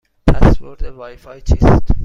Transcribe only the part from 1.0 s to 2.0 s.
فای چیست؟